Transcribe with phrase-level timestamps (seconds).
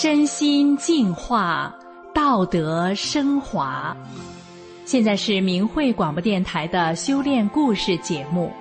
[0.00, 1.74] 身心净化，
[2.30, 3.96] 道德升华。
[4.84, 8.52] 现在是明慧广播电台的修炼故事节目。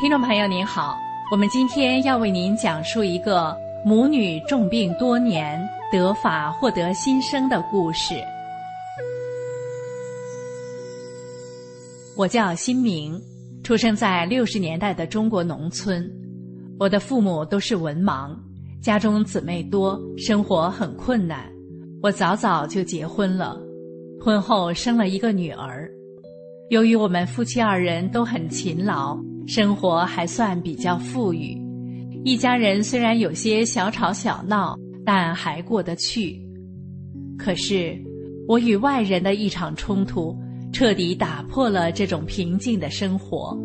[0.00, 0.98] 听众朋友您好，
[1.30, 8.16] 我们今天要为您讲述一个母女重病多年得法获得新生的故事。
[12.16, 13.20] 我叫新明，
[13.62, 16.10] 出生在六十年代的中国农村。
[16.78, 18.34] 我的父母都是文盲，
[18.80, 21.44] 家中姊妹多，生活很困难。
[22.02, 23.60] 我早早就结婚了，
[24.18, 25.90] 婚后生了一个女儿。
[26.70, 31.54] 由于我们夫妻二人都很勤劳，生活还算比较富裕，
[32.24, 36.40] 一家人虽然有些小吵小闹，但还过得去。
[37.36, 37.94] 可是，
[38.48, 40.34] 我与外人的一场冲突。
[40.72, 43.56] 彻底打破了这种平静的生活，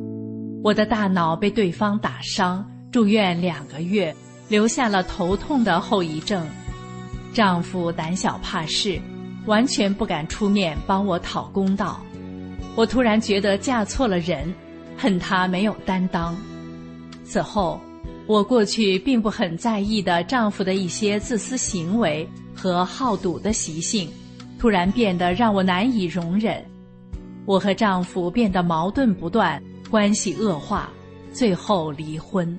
[0.63, 4.15] 我的大脑被对方打伤，住院两个月，
[4.47, 6.45] 留下了头痛的后遗症。
[7.33, 8.99] 丈夫胆小怕事，
[9.45, 12.01] 完全不敢出面帮我讨公道。
[12.75, 14.53] 我突然觉得嫁错了人，
[14.97, 16.35] 恨他没有担当。
[17.25, 17.79] 此后，
[18.27, 24.09] 我过去并不很在意的丈夫的一些自私行为和好赌的习性，
[24.57, 26.63] 突然变得让我难以容忍。
[27.45, 30.89] 我和丈夫变得矛盾不断，关系恶化，
[31.33, 32.57] 最后离婚。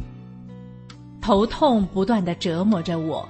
[1.20, 3.26] 头痛不断的折磨着我，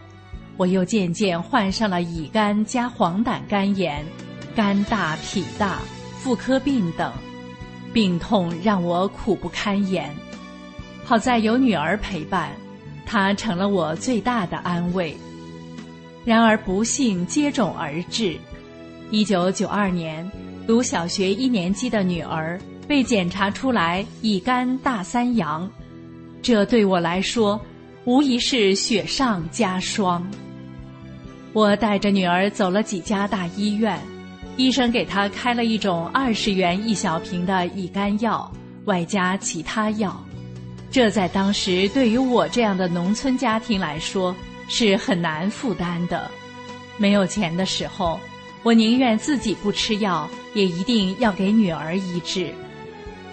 [0.57, 4.05] 我又渐渐患上了乙肝加黄疸肝炎，
[4.57, 5.79] 肝大脾大，
[6.19, 7.13] 妇科病等，
[7.93, 10.11] 病痛让我苦不堪言。
[11.05, 12.51] 好在有女儿陪伴，
[13.05, 15.15] 她成了我最大的安慰。
[16.25, 18.39] 然而不幸接踵而至，
[19.11, 20.31] 一九九二年。
[20.67, 25.69] 读小学一年级的女儿被检查出来乙肝大三阳，
[26.41, 27.61] 这对我来说
[28.05, 30.25] 无疑是雪上加霜。
[31.53, 33.99] 我带着女儿走了几家大医院，
[34.57, 38.51] 医生给她开了一种二十元一小瓶的乙肝药，
[38.85, 40.25] 外加其他药。
[40.91, 44.35] 这在当时对于我这样的农村家庭来说
[44.69, 46.31] 是很难负担的。
[46.99, 48.21] 没有钱的时候。
[48.65, 52.53] 我宁愿自己不吃药，也一定要给女儿医治。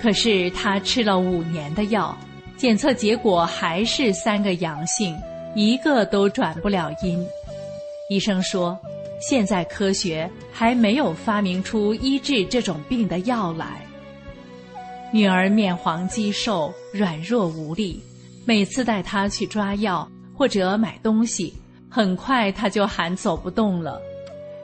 [0.02, 2.18] 可是她吃了五年的药，
[2.56, 5.18] 检测结果还是三个阳性，
[5.56, 7.26] 一个都转不了阴。
[8.10, 8.78] 医生说，
[9.22, 13.86] 现在科学还没有发明出医治这种病的药来。
[15.12, 18.02] 女儿面黄肌瘦，软弱无力，
[18.46, 21.54] 每次带她去抓药或者买东西，
[21.90, 24.00] 很快她就喊走不动了。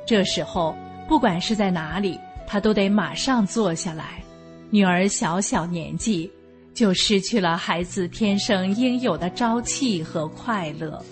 [0.08, 0.76] 这时候，
[1.08, 4.24] 不管是在哪里，他都得马上坐下来。
[4.70, 6.30] 女儿小小年纪，
[6.74, 11.04] 就失去了孩子天生应有的朝气和快乐，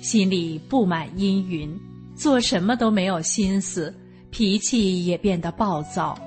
[0.00, 1.74] 心里布满阴云，
[2.14, 3.92] 做什么都没有心思，
[4.30, 6.18] 脾气也变得暴躁。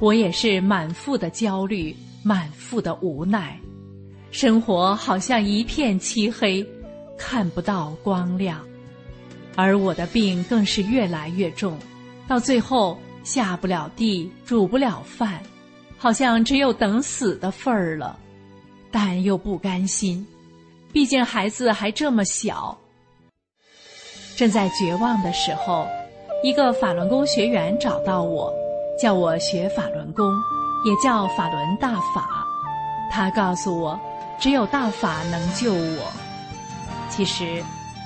[0.00, 1.94] 我也是满腹的焦虑，
[2.24, 3.56] 满腹的无奈，
[4.32, 6.66] 生活好像一片漆黑，
[7.16, 8.60] 看不到光亮。
[9.54, 11.78] 而我的病更是越来越重，
[12.26, 15.40] 到最后下不了地，煮不了饭，
[15.98, 18.18] 好像只有等死的份儿了。
[18.90, 20.26] 但又不甘心，
[20.92, 22.76] 毕竟孩子还这么小。
[24.36, 25.86] 正在绝望的时候，
[26.42, 28.52] 一个法轮功学员找到我，
[29.00, 30.24] 叫我学法轮功，
[30.84, 32.46] 也叫法轮大法。
[33.10, 33.98] 他告诉我，
[34.38, 36.12] 只有大法能救我。
[37.08, 37.62] 其实。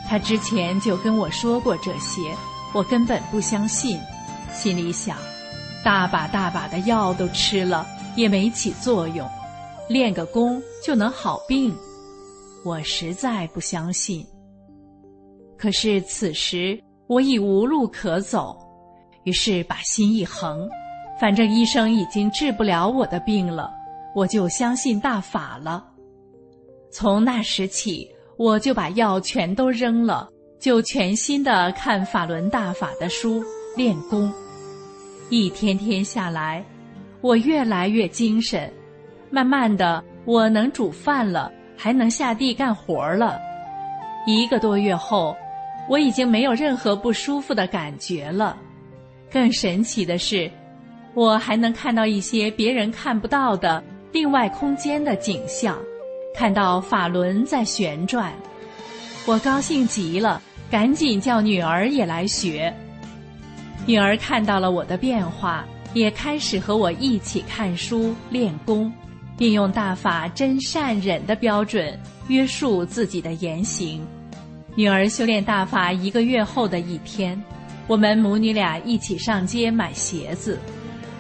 [0.09, 2.33] 他之前就跟我说过这些，
[2.73, 3.99] 我根本不相信，
[4.57, 5.17] 心里想，
[5.85, 7.87] 大把大把的药都吃了
[8.17, 9.29] 也没起作用，
[9.89, 11.77] 练个功就能好病，
[12.65, 14.27] 我实在不相信。
[15.59, 18.57] 可是此时我已无路可走，
[19.25, 20.69] 于是把心一横，
[21.21, 23.71] 反正医生已经治不了我的病了，
[24.15, 25.85] 我就相信大法了。
[26.91, 28.09] 从那时起。
[28.39, 30.29] 我就把药全都扔了，
[30.61, 33.43] 就全心的看法轮大法的书
[33.79, 34.31] 练功。
[35.29, 36.65] 一天天下来，
[37.21, 38.73] 我越来越精神，
[39.31, 43.39] 慢慢的，我能煮饭了，还能下地干活了。
[44.25, 45.37] 一个多月后，
[45.89, 48.57] 我已经没有任何不舒服的感觉了。
[49.31, 50.49] 更神奇的是，
[51.15, 53.83] 我还能看到一些别人看不到的
[54.13, 55.77] 另外空间的景象，
[56.35, 58.33] 看到法轮在旋转。
[59.27, 60.41] 我高兴极了，
[60.71, 62.73] 赶紧叫女儿也来学。
[63.87, 68.93] 女儿看到了我的变化，也开始和我一起看书练功，
[69.39, 71.97] 并用大法真善忍的标准
[72.27, 74.05] 约束自己的言行。
[74.75, 77.41] 女儿修炼大法一个月后的一天，
[77.87, 80.59] 我们母女俩一起上街买鞋子，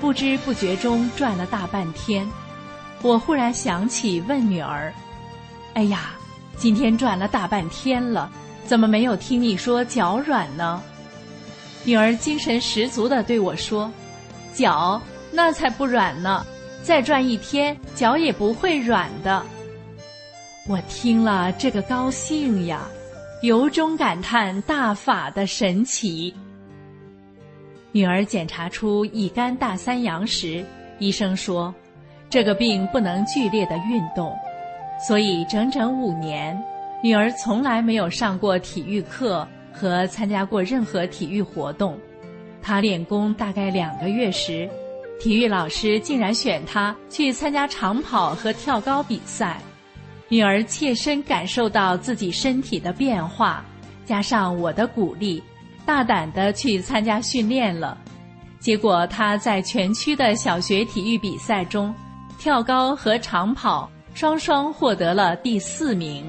[0.00, 2.26] 不知不觉中转了大半天。
[3.00, 4.92] 我忽然想起问女儿
[5.74, 6.16] ：“哎呀，
[6.56, 8.28] 今天转了大半天了，
[8.64, 10.82] 怎么没有听你说脚软呢？”
[11.86, 13.90] 女儿精神十足地对我说
[14.52, 15.00] ：“脚
[15.30, 16.44] 那才不软呢，
[16.82, 19.42] 再转一天脚也不会软的。”
[20.68, 22.86] 我听了这个高兴呀。
[23.42, 26.34] 由衷感叹大法的神奇。
[27.92, 30.64] 女儿检查出乙肝大三阳时，
[30.98, 31.72] 医生说，
[32.30, 34.34] 这个病不能剧烈的运动，
[35.06, 36.58] 所以整整五年，
[37.02, 39.46] 女儿从来没有上过体育课
[39.78, 41.98] 和参加过任何体育活动。
[42.62, 44.68] 她练功大概两个月时，
[45.20, 49.60] 体育老师竟然选她去参加长跑和跳高比赛。
[50.28, 53.64] 女儿切身感受到自己身体的变化，
[54.04, 55.40] 加上我的鼓励，
[55.84, 57.96] 大胆的去参加训练了。
[58.58, 61.94] 结果她在全区的小学体育比赛中，
[62.38, 66.28] 跳高和长跑双双获得了第四名。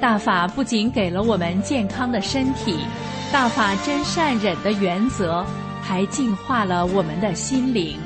[0.00, 2.78] 大法不仅给了我们健康的身体，
[3.30, 5.44] 大法真善忍的原则，
[5.82, 7.98] 还净化了我们的心灵。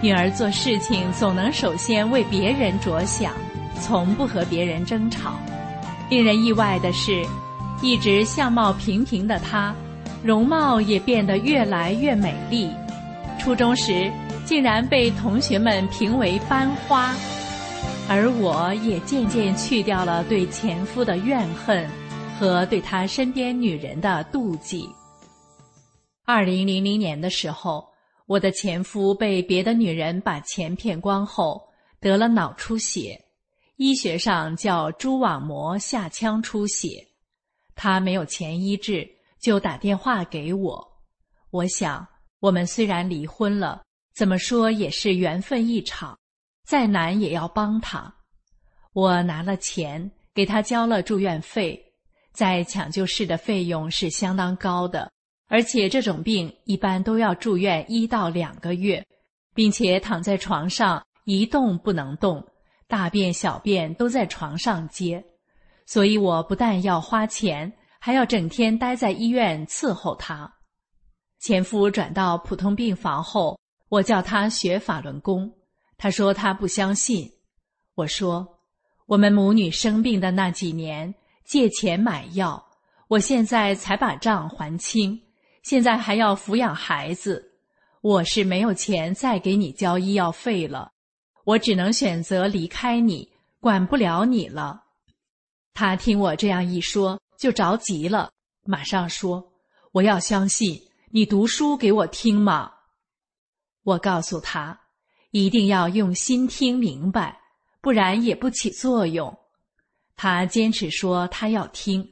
[0.00, 3.32] 女儿做事情总能首先为别人着想。
[3.80, 5.32] 从不和别人争吵。
[6.08, 7.24] 令人意外的是，
[7.80, 9.74] 一直相貌平平的她，
[10.22, 12.70] 容貌也变得越来越美丽。
[13.40, 14.10] 初中时，
[14.44, 17.12] 竟然被同学们评为班花，
[18.08, 21.88] 而我也渐渐去掉了对前夫的怨恨
[22.38, 24.88] 和对他身边女人的妒忌。
[26.24, 27.88] 二零零零年的时候，
[28.26, 31.62] 我的前夫被别的女人把钱骗光后，
[32.00, 33.18] 得了脑出血。
[33.76, 37.04] 医学上叫蛛网膜下腔出血，
[37.74, 39.08] 他没有钱医治，
[39.40, 40.86] 就打电话给我。
[41.50, 42.06] 我想，
[42.40, 43.82] 我们虽然离婚了，
[44.14, 46.16] 怎么说也是缘分一场，
[46.64, 48.12] 再难也要帮他。
[48.92, 51.82] 我拿了钱给他交了住院费，
[52.32, 55.10] 在抢救室的费用是相当高的，
[55.48, 59.04] 而且这种病一般都要住院一到两个月，
[59.54, 62.46] 并且躺在床上一动不能动。
[62.88, 65.24] 大便、小便都在床上接，
[65.86, 70.52] 所以我不但要花钱，还要整天待在医院伺候他。
[71.40, 75.50] 前夫转到普通病房后，我叫他学法轮功，
[76.02, 77.30] 他说他不相信。
[77.94, 78.58] 我说，
[79.06, 81.14] 我们母女生病的那几年，
[81.44, 82.60] 借钱买药，
[83.06, 85.22] 我现在才把账还清，
[85.62, 87.52] 现在还要抚养孩子，
[88.00, 90.90] 我是没有钱再给你交医药费了。
[91.44, 93.30] 我只能选择离开你，
[93.60, 94.82] 管不了你了。
[95.72, 98.28] 他听我这样一说，就着急了，
[98.64, 99.52] 马上说
[99.94, 100.82] ：“我要相信
[101.12, 102.72] 你读书给我听嘛。”
[103.84, 104.80] 我告诉他，
[105.32, 107.40] 一定要用心听明白，
[107.80, 109.34] 不然也不起作用。
[110.14, 112.06] 他坚持说他要听，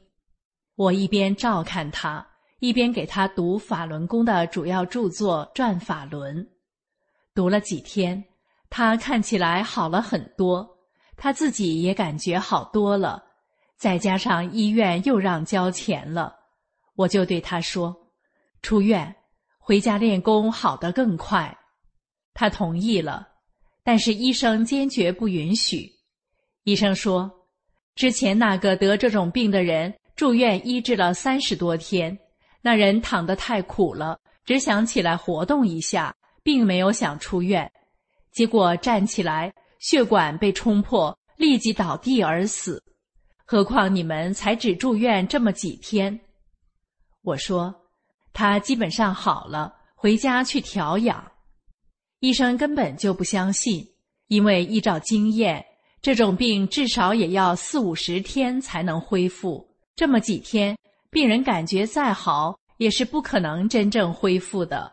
[0.75, 2.25] 我一边照看他，
[2.59, 6.35] 一边给他读法轮功的主要著作《转法轮》，
[7.35, 8.21] 读了几天。
[8.71, 10.67] 他看起来好了很多，
[11.15, 13.23] 他自己也感觉好多了，
[13.77, 16.35] 再加上医院又让交钱了，
[16.95, 17.95] 我就对他说
[18.63, 19.15] ：“出院
[19.59, 21.55] 回家练功好得更快。”
[22.41, 23.27] 他同意了，
[23.83, 25.87] 但是医生坚决不允许。
[26.63, 27.29] 医生说
[27.93, 32.17] ：“之前那个得这种病的人住院医治了三十多天，
[32.63, 37.71] 那人躺得太苦了，只想起来活动一下，并没有想出院。”
[38.33, 42.83] 结果站起来，血管被冲破，立即倒地而死。
[43.45, 46.19] 何况你们才只住院这么几天。
[47.21, 47.71] 我说，
[48.33, 51.30] 他基本上好了，回家去调养。
[52.21, 53.85] 医生根本就不相信，
[54.27, 55.65] 因为依照经验，
[56.01, 59.67] 这种病至少也要四五十天才能恢复。
[59.95, 60.77] 这么几天，
[61.09, 64.91] 病人感觉再好，也是不可能真正恢复的。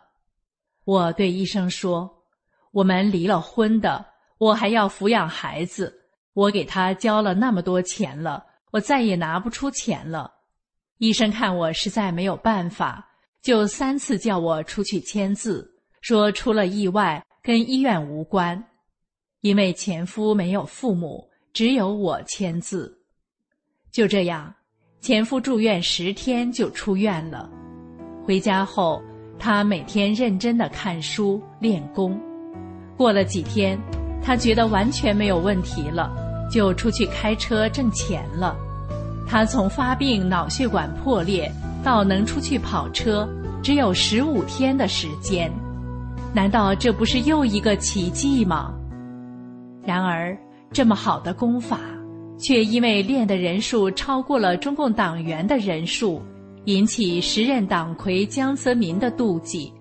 [0.84, 2.16] 我对医生说。
[2.70, 4.04] 我们离了婚的，
[4.36, 5.92] 我还要抚养孩子。
[6.34, 10.30] 我给他交了那么多钱了，我再也拿不出钱了。
[10.98, 13.08] 医生看我实在没有办法，
[13.42, 18.62] 就三次叫我出去签字，说出了意外跟医院无关。
[19.40, 22.92] 因为前夫没有父母，只有我签字。
[23.92, 24.52] 就这样，
[25.00, 27.48] 前夫住院十天就出院了。
[28.24, 29.00] 回家后，
[29.38, 32.20] 他每天认真的看书练功。
[32.96, 33.78] 过了几天，
[34.20, 36.12] 他觉得完全没有问题了，
[36.50, 38.56] 就出去开车挣钱了。
[39.26, 41.50] 他从发病脑血管破裂
[41.84, 43.28] 到能出去跑车，
[43.62, 45.48] 只有十五天的时间。
[46.34, 48.72] 难道这不是又一个奇迹吗？
[49.82, 50.36] 然而，
[50.70, 51.80] 这么好的功法，
[52.38, 56.22] 却因为练的人数超过了中共党员的人数，
[56.66, 59.72] 引起时任党魁江泽民的妒忌，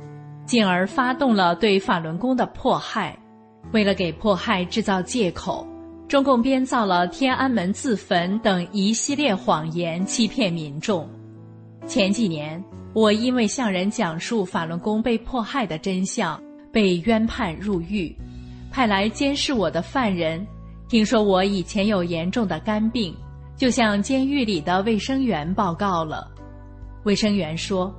[0.45, 3.17] 进而发动了对法轮功的迫害。
[3.73, 5.67] 为了给迫害制造借口，
[6.07, 11.07] 中共编造了天安门自焚等一系列谎言，欺骗民众。
[11.85, 12.63] 前几年，
[12.93, 16.41] 我因为向人讲述法轮功被迫害的真相，
[16.71, 18.15] 被冤判入狱。
[18.71, 20.45] 派来监视我的犯人，
[20.89, 23.15] 听说我以前有严重的肝病，
[23.55, 26.29] 就向监狱里的卫生员报告了。
[27.03, 27.93] 卫生员说：“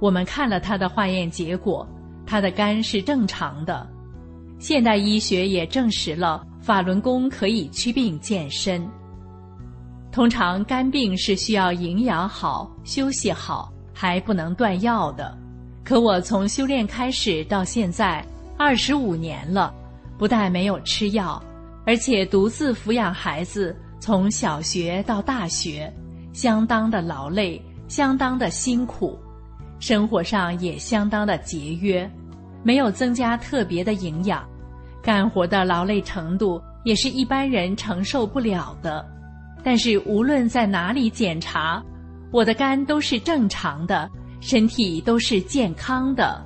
[0.00, 1.86] 我们看了他的化验结果，
[2.24, 3.86] 他的肝是正常的。
[4.58, 8.88] 现代医学也证实了法轮功可以祛病健身。
[10.10, 15.36] 通常肝病是需要营养好、休息好，还不能断药的。
[15.82, 18.24] 可我从修炼开始到现在
[18.56, 19.74] 二十五年了。”
[20.18, 21.40] 不但没有吃药，
[21.86, 25.92] 而且独自抚养孩子，从小学到大学，
[26.32, 29.16] 相当的劳累，相当的辛苦，
[29.78, 32.10] 生活上也相当的节约，
[32.64, 34.44] 没有增加特别的营养，
[35.00, 39.06] 干活的劳累程度也是一般人承受不了的。
[39.62, 41.80] 但是无论在哪里检查，
[42.30, 44.08] 我的肝都是正常的，
[44.40, 46.44] 身体都是健康的。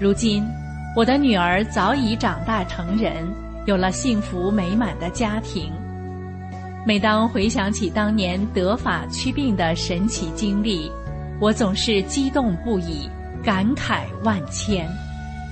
[0.00, 0.44] 如今。
[0.96, 3.30] 我的女儿早已长大成人，
[3.66, 5.70] 有了幸福美满的家庭。
[6.86, 10.90] 每当回想起当年得法祛病的神奇经历，
[11.38, 13.10] 我总是激动不已，
[13.44, 14.88] 感慨万千，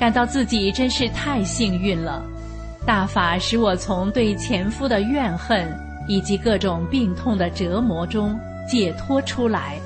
[0.00, 2.24] 感到自己真是太幸运了。
[2.86, 5.70] 大法使我从对前夫的怨恨
[6.08, 8.34] 以及各种病痛的折磨中
[8.68, 9.78] 解脱出来，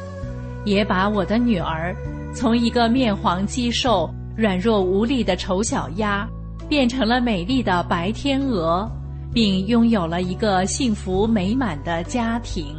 [0.65, 1.95] 也把我的女儿
[2.35, 4.09] 从一个面黄肌瘦。
[4.37, 6.25] 软弱无力的丑小鸭，
[6.69, 8.89] 变成了美丽的白天鹅，
[9.35, 12.77] 并拥有了一个幸福美满的家庭。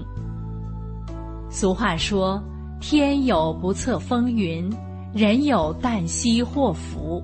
[1.50, 2.42] 俗话说
[2.80, 4.74] ：“天有不测风云，
[5.14, 7.22] 人有旦夕祸福。”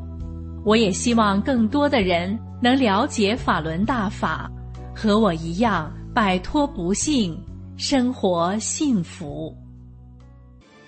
[0.65, 4.51] 我也希望更多的人能了解法轮大法，
[4.94, 7.39] 和我一样摆脱不幸，
[7.77, 9.53] 生活幸福。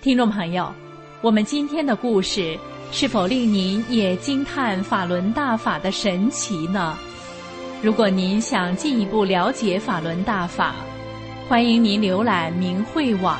[0.00, 0.72] 听众朋友，
[1.20, 2.58] 我们今天的故事。
[2.90, 6.96] 是否令您也惊叹法轮大法的神奇呢？
[7.82, 10.74] 如果您想进一步了解法轮大法，
[11.46, 13.38] 欢迎您浏览明慧网，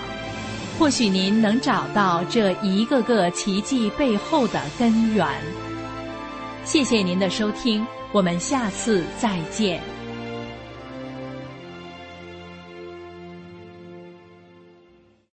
[0.78, 5.26] 或许您能找到这一个个奇迹背后的根源。
[6.62, 9.97] 谢谢您的收听，我们下次再见。